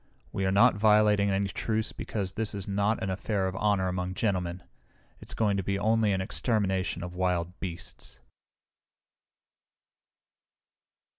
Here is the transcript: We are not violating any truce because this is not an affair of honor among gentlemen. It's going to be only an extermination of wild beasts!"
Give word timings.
We 0.31 0.47
are 0.47 0.51
not 0.51 0.73
violating 0.73 1.29
any 1.29 1.49
truce 1.49 1.91
because 1.91 2.33
this 2.33 2.55
is 2.55 2.67
not 2.67 3.03
an 3.03 3.11
affair 3.11 3.45
of 3.47 3.55
honor 3.55 3.87
among 3.87 4.15
gentlemen. 4.15 4.63
It's 5.19 5.35
going 5.35 5.57
to 5.57 5.63
be 5.63 5.77
only 5.77 6.11
an 6.11 6.21
extermination 6.21 7.03
of 7.03 7.13
wild 7.13 7.59
beasts!" 7.59 8.19